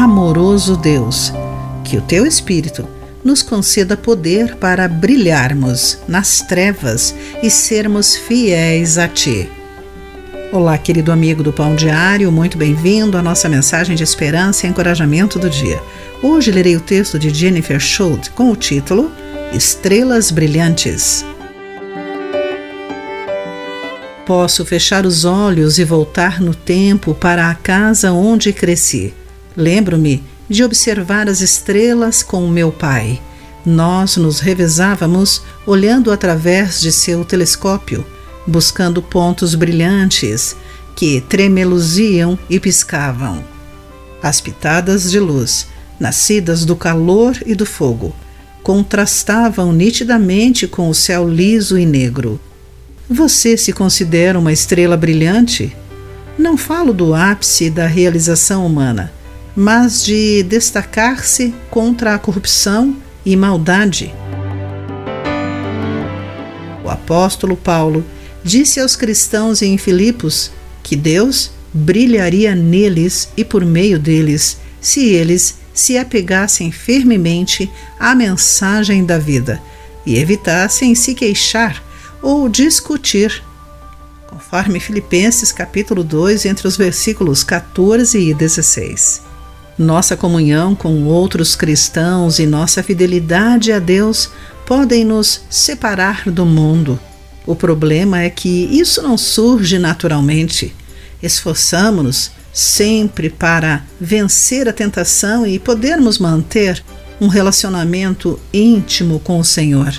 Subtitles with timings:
[0.00, 1.30] amoroso Deus,
[1.84, 2.88] que o teu Espírito
[3.22, 9.46] nos conceda poder para brilharmos nas trevas e sermos fiéis a Ti.
[10.50, 15.38] Olá, querido amigo do Pão Diário, muito bem-vindo à nossa mensagem de esperança e encorajamento
[15.38, 15.78] do dia.
[16.22, 19.12] Hoje lerei o texto de Jennifer Schultz com o título
[19.52, 21.26] Estrelas Brilhantes.
[24.24, 29.12] Posso fechar os olhos e voltar no tempo para a casa onde cresci.
[29.56, 33.20] Lembro-me de observar as estrelas com meu pai.
[33.64, 38.04] Nós nos revezávamos olhando através de seu telescópio,
[38.46, 40.56] buscando pontos brilhantes
[40.96, 43.44] que tremeluziam e piscavam.
[44.22, 45.66] As pitadas de luz,
[45.98, 48.14] nascidas do calor e do fogo,
[48.62, 52.40] contrastavam nitidamente com o céu liso e negro.
[53.08, 55.76] Você se considera uma estrela brilhante?
[56.38, 59.12] Não falo do ápice da realização humana
[59.56, 64.14] mas de destacar-se contra a corrupção e maldade.
[66.84, 68.04] O apóstolo Paulo
[68.42, 70.50] disse aos cristãos em Filipos
[70.82, 79.04] que Deus brilharia neles e por meio deles, se eles se apegassem firmemente à mensagem
[79.04, 79.62] da vida
[80.04, 81.82] e evitassem se queixar
[82.20, 83.42] ou discutir.
[84.26, 89.29] Conforme Filipenses capítulo 2, entre os versículos 14 e 16.
[89.80, 94.30] Nossa comunhão com outros cristãos e nossa fidelidade a Deus
[94.66, 97.00] podem nos separar do mundo.
[97.46, 100.76] O problema é que isso não surge naturalmente.
[101.22, 106.84] Esforçamos-nos sempre para vencer a tentação e podermos manter
[107.18, 109.94] um relacionamento íntimo com o Senhor.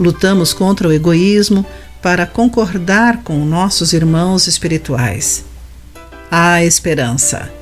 [0.00, 1.66] Lutamos contra o egoísmo
[2.00, 5.44] para concordar com nossos irmãos espirituais.
[6.30, 7.61] Há esperança.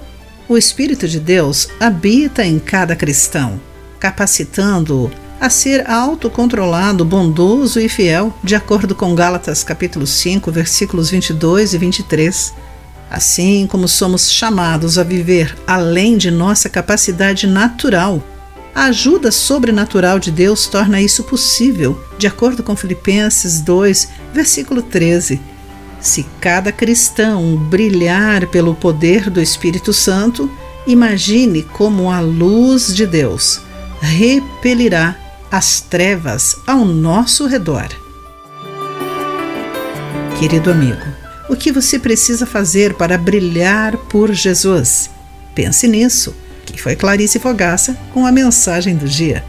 [0.50, 3.60] O Espírito de Deus habita em cada cristão,
[4.00, 5.08] capacitando-o
[5.40, 11.78] a ser autocontrolado, bondoso e fiel, de acordo com Gálatas capítulo 5, versículos 22 e
[11.78, 12.52] 23.
[13.08, 18.20] Assim como somos chamados a viver além de nossa capacidade natural,
[18.74, 25.40] a ajuda sobrenatural de Deus torna isso possível, de acordo com Filipenses 2, versículo 13
[26.00, 30.50] se cada cristão brilhar pelo poder do Espírito Santo,
[30.86, 33.60] imagine como a luz de Deus
[34.00, 35.16] repelirá
[35.50, 37.88] as trevas ao nosso redor.
[40.38, 41.04] Querido amigo,
[41.50, 45.10] o que você precisa fazer para brilhar por Jesus?
[45.54, 46.34] Pense nisso,
[46.64, 49.44] que foi Clarice Fogaça com a mensagem do dia.